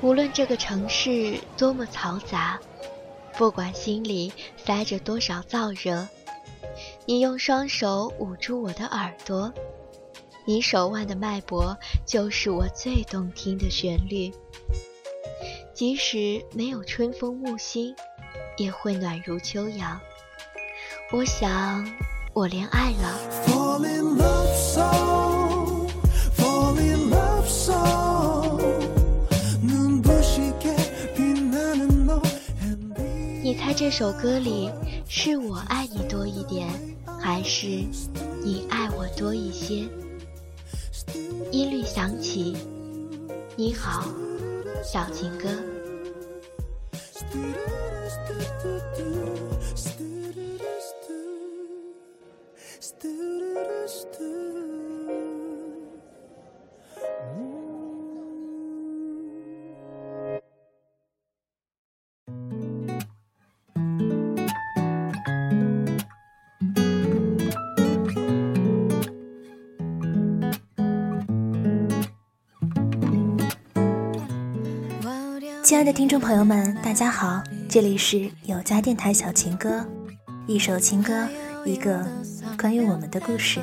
[0.00, 2.58] 无论这个城市多么嘈杂，
[3.36, 6.06] 不管心里塞着多少燥热，
[7.04, 9.52] 你用双手捂住我的耳朵，
[10.44, 14.32] 你手腕的脉搏就是我最动听的旋律。
[15.74, 17.94] 即使没有春风木心，
[18.56, 20.00] 也会暖如秋阳。
[21.12, 21.84] 我想，
[22.32, 23.18] 我恋爱了。
[33.78, 34.68] 这首歌里
[35.08, 36.68] 是我爱你多一点，
[37.20, 37.68] 还是
[38.42, 39.88] 你爱我多一些？
[41.52, 42.56] 音律响起，
[43.54, 44.04] 你好，
[44.82, 45.48] 小情歌。
[75.68, 79.86] 亲爱的听众朋友们，大家好，这里是有家电台小情歌，
[80.46, 81.28] 一首情歌，
[81.66, 82.06] 一个
[82.58, 83.60] 关于我们的故事。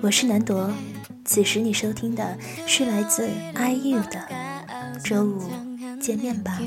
[0.00, 0.68] 我是南朵，
[1.24, 4.18] 此时你收听的是来自 IU 的
[5.04, 5.48] 《周五
[6.00, 6.60] 见面吧》。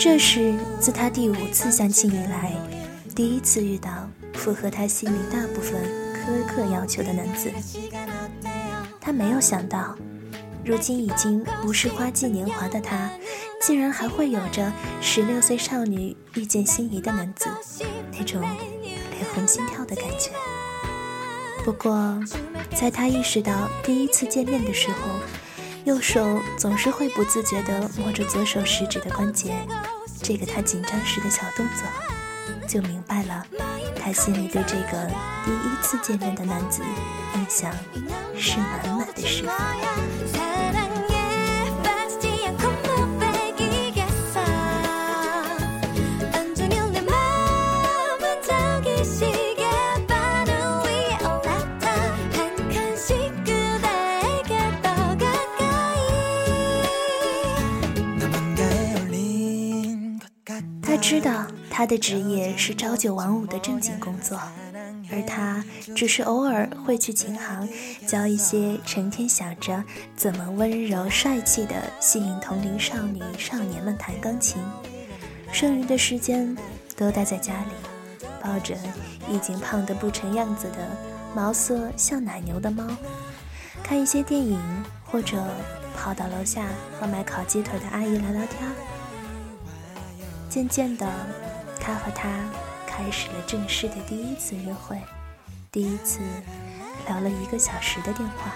[0.00, 2.54] 这是自他第五次相亲以来，
[3.14, 5.78] 第一次遇到符合他心里大部分
[6.14, 7.52] 苛刻要求的男子。
[8.98, 9.94] 他没有想到，
[10.64, 13.10] 如今已经不是花季年华的他，
[13.60, 14.72] 竟然还会有着
[15.02, 17.50] 十六岁少女遇见心仪的男子
[18.18, 18.98] 那种脸
[19.34, 20.30] 红心跳的感觉。
[21.62, 22.18] 不过，
[22.74, 24.96] 在他意识到第一次见面的时候，
[25.84, 29.54] 右手总是会不自觉地摸着左手食指的关节。
[30.22, 33.46] 这个他紧张时的小动作，就明白了，
[33.96, 35.10] 他心里对这个
[35.44, 36.82] 第一次见面的男子
[37.34, 37.72] 印象
[38.36, 39.56] 是满满的释放。
[61.80, 64.38] 他的职业是朝九晚五的正经工作，
[65.10, 65.64] 而他
[65.96, 67.66] 只是偶尔会去琴行
[68.06, 69.82] 教一些成天想着
[70.14, 74.62] 怎么温柔帅气的吸引同龄少女少年们弹钢琴，
[75.50, 76.54] 剩余的时间
[76.98, 78.76] 都待在家里，抱着
[79.26, 80.86] 已经胖得不成样子的
[81.34, 82.86] 毛色像奶牛的猫，
[83.82, 84.60] 看一些电影，
[85.06, 85.42] 或者
[85.96, 86.66] 跑到楼下
[87.00, 88.70] 和卖烤鸡腿的阿姨聊聊天。
[90.50, 91.06] 渐渐的，
[91.80, 92.28] 他和她
[92.86, 94.96] 开始了正式的第一次约会，
[95.72, 96.20] 第一次
[97.06, 98.52] 聊了一个小时的电话。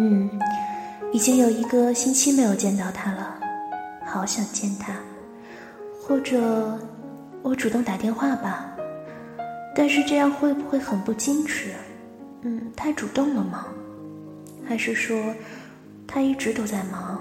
[0.00, 0.28] 嗯，
[1.12, 3.38] 已经有一个星期没有见到他了，
[4.04, 4.92] 好想见他，
[6.02, 6.78] 或者。
[7.44, 8.71] 我主动打电话吧，
[9.74, 11.70] 但是这样会不会很不矜持？
[12.42, 13.66] 嗯，太主动了吗？
[14.66, 15.34] 还是说，
[16.06, 17.20] 他一直都在忙，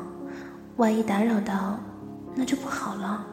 [0.77, 1.79] 万一打扰到，
[2.35, 3.25] 那就不好了。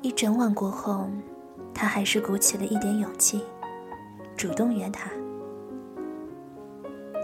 [0.00, 1.08] 一整晚过后，
[1.72, 3.42] 他还是鼓起了一点勇气，
[4.36, 5.10] 主动约他。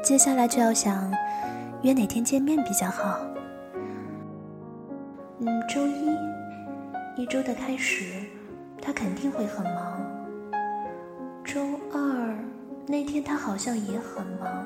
[0.02, 1.12] 接下来就要想
[1.82, 3.18] 约哪天见面比较好。
[5.40, 6.16] 嗯，周一，
[7.18, 8.04] 一周的开始，
[8.80, 10.00] 他肯定会很忙。
[11.44, 11.60] 周
[11.92, 12.38] 二
[12.86, 14.64] 那天他好像也很忙。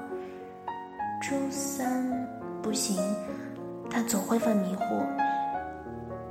[1.23, 2.13] 周三
[2.61, 3.03] 不行，
[3.89, 4.85] 他总会犯迷糊。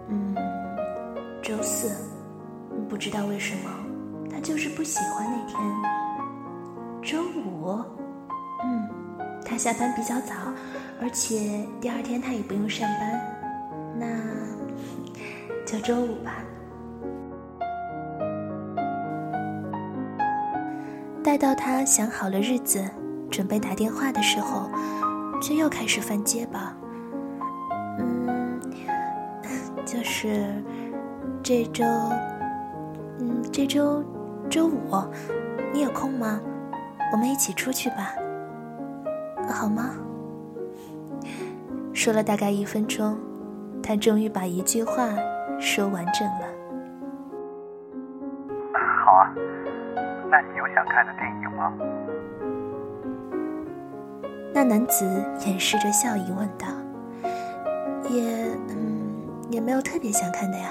[0.09, 0.35] 嗯，
[1.41, 1.89] 周四，
[2.87, 3.71] 不知道为什么，
[4.31, 5.59] 他就是不喜欢那天。
[7.01, 7.83] 周五，
[8.63, 8.87] 嗯，
[9.43, 10.35] 他下班比较早，
[11.01, 13.19] 而且第二天他也不用上班，
[13.97, 14.05] 那
[15.71, 16.43] 就周五吧。
[21.23, 22.83] 待到他想好了日子，
[23.29, 24.69] 准备打电话的时候，
[25.41, 26.75] 却又开始犯结巴。
[27.99, 28.59] 嗯，
[29.87, 30.61] 就是
[31.41, 31.85] 这周，
[33.19, 34.03] 嗯，这周
[34.49, 34.91] 周五，
[35.71, 36.41] 你有空吗？
[37.13, 38.13] 我们一起出去吧，
[39.47, 39.91] 好吗？
[41.93, 43.17] 说了大概一分钟，
[43.81, 45.07] 他终于把一句话
[45.61, 46.47] 说完整了。
[49.05, 49.31] 好啊。
[50.29, 51.71] 那你有想看的电影吗？
[54.53, 55.05] 那男子
[55.45, 56.67] 掩饰着笑意问道
[58.09, 59.11] ：“也，嗯，
[59.49, 60.69] 也没有特别想看的呀。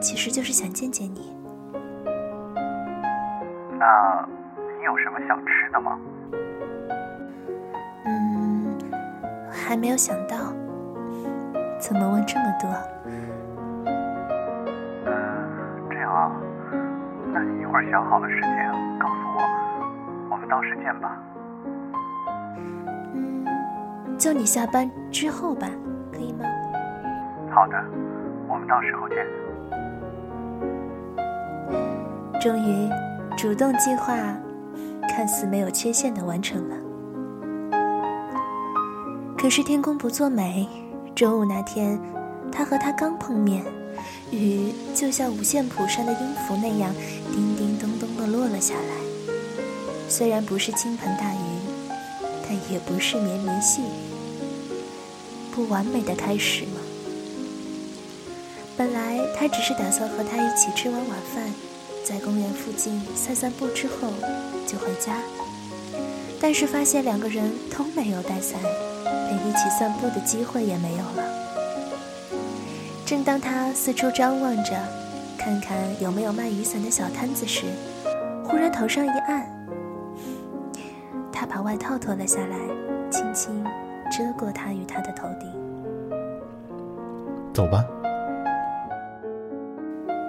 [0.00, 1.36] 其实就是想见见你。
[3.78, 4.26] 那
[4.78, 5.98] 你有什么想吃的吗？
[8.04, 8.78] 嗯，
[9.50, 10.36] 还没有想到。
[11.78, 12.70] 怎么问这么多？”
[17.90, 19.40] 想好了时间，告诉我，
[20.30, 21.16] 我们到时见吧。
[23.14, 23.46] 嗯，
[24.18, 25.68] 就你下班之后吧，
[26.12, 26.44] 可以吗？
[27.50, 27.82] 好的，
[28.48, 29.24] 我们到时候见。
[32.40, 32.90] 终于，
[33.36, 34.14] 主动计划
[35.08, 36.76] 看似没有缺陷的完成了。
[39.38, 40.68] 可是天公不作美，
[41.14, 41.98] 周五那天，
[42.50, 43.64] 他和他刚碰面。
[44.30, 46.94] 雨就像五线谱上的音符那样，
[47.32, 48.94] 叮叮咚咚地落了下来。
[50.08, 51.38] 虽然不是倾盆大雨，
[52.42, 53.86] 但也不是绵绵细雨。
[55.52, 56.80] 不完美的开始吗？
[58.76, 61.50] 本来他只是打算和他一起吃完晚饭，
[62.04, 64.12] 在公园附近散散步之后
[64.66, 65.16] 就回家，
[66.38, 68.60] 但是发现两个人都没有带伞，
[69.02, 71.35] 连一起散步的机会也没有了。
[73.06, 74.72] 正当他四处张望着，
[75.38, 77.66] 看看有没有卖雨伞的小摊子时，
[78.42, 79.46] 忽然头上一暗，
[81.30, 82.58] 他把外套脱了下来，
[83.08, 83.64] 轻轻
[84.10, 85.48] 遮过他与他的头顶。
[87.54, 87.84] 走吧。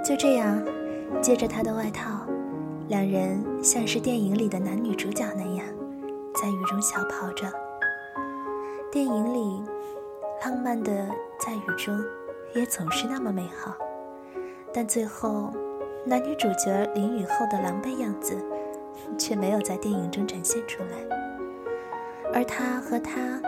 [0.05, 0.63] 就这样，
[1.19, 2.21] 借着他的外套，
[2.89, 5.65] 两人像是电影里的男女主角那样，
[6.39, 7.51] 在雨中小跑着。
[8.91, 9.63] 电影里，
[10.45, 10.91] 浪漫的
[11.39, 11.99] 在雨中。
[12.53, 13.75] 也总是那么美好，
[14.73, 15.53] 但最后，
[16.05, 18.35] 男女主角淋雨后的狼狈样子，
[19.17, 21.17] 却没有在电影中展现出来，
[22.33, 23.39] 而他和她，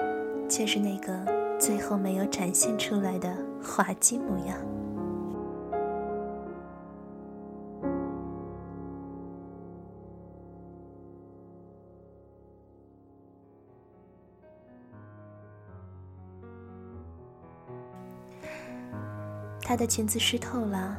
[0.47, 1.13] 却是那个
[1.57, 4.57] 最后没有展现出来的滑稽模样。
[19.69, 20.97] 她的裙子湿透了，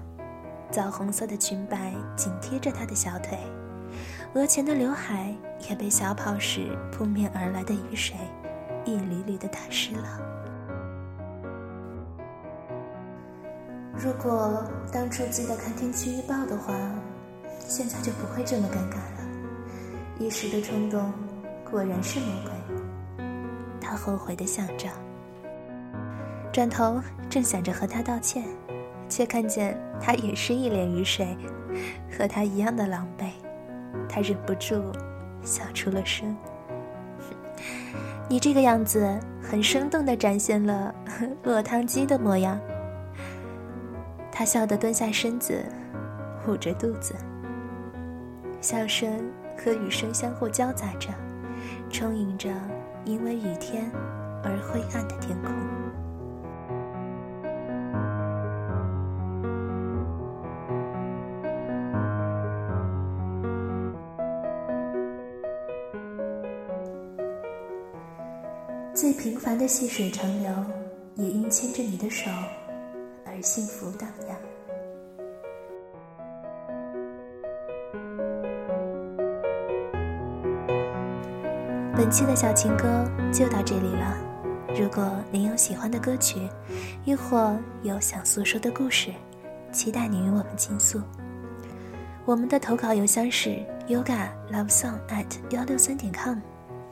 [0.70, 3.36] 枣红色的裙摆紧贴着她的小腿，
[4.34, 5.34] 额前的刘海
[5.68, 8.14] 也被小跑时扑面而来的雨水
[8.84, 10.20] 一缕缕的打湿了。
[13.98, 14.62] 如果
[14.92, 16.72] 当初记得看天气预报的话，
[17.58, 19.28] 现在就不会这么尴尬了。
[20.20, 21.12] 一时的冲动，
[21.68, 23.26] 果然是魔鬼。
[23.80, 24.88] 他后悔的想着。
[26.52, 28.44] 转头正想着和他道歉，
[29.08, 31.36] 却看见他也是一脸雨水，
[32.10, 33.30] 和他一样的狼狈。
[34.08, 34.92] 他忍不住
[35.42, 36.36] 笑出了声。
[38.28, 40.94] 你这个样子很生动地展现了
[41.44, 42.58] 落汤鸡的模样。
[44.32, 45.64] 他笑得蹲下身子，
[46.48, 47.14] 捂着肚子，
[48.60, 51.10] 笑声和雨声相互交杂着，
[51.90, 52.50] 充盈着
[53.04, 53.90] 因为雨天
[54.42, 55.52] 而灰暗的天空。
[69.12, 70.48] 最平凡的细水长流，
[71.16, 72.30] 也因牵着你的手
[73.26, 74.38] 而幸福荡漾。
[81.96, 84.16] 本期的小情歌就到这里了。
[84.80, 86.48] 如果您有喜欢的歌曲，
[87.04, 89.10] 亦或有想诉说的故事，
[89.72, 91.00] 期待您与我们倾诉。
[92.24, 96.38] 我们的投稿邮箱是 yoga love song at 幺六三点 com。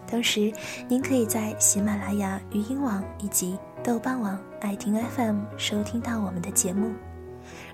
[0.08, 0.50] 同时，
[0.88, 6.90] 您可以在喜马拉雅、语音网以及豆瓣网、爱听 FM 收听到我们的节目。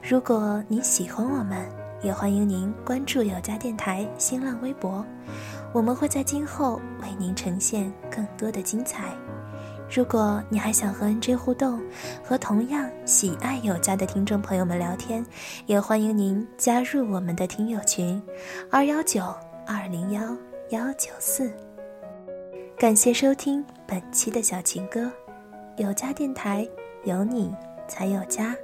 [0.02, 1.64] 如果您喜欢我们，
[2.02, 5.04] 也欢迎您关注有家电台新浪微博，
[5.72, 9.14] 我们会在今后为您呈现更多的精彩。
[9.88, 11.80] 如果你还想和 NJ 互动，
[12.22, 15.24] 和同样喜爱有家的听众朋友们聊天，
[15.66, 18.20] 也欢迎您加入我们的听友群：
[18.70, 19.22] 二幺九
[19.66, 20.36] 二零幺
[20.70, 21.52] 幺九四。
[22.76, 25.08] 感谢收听本期的小情歌，
[25.76, 26.68] 有家电台
[27.04, 27.54] 有你
[27.86, 28.54] 才有家，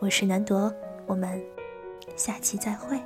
[0.00, 0.74] 我是南铎，
[1.06, 1.40] 我们
[2.16, 3.00] 下期再会。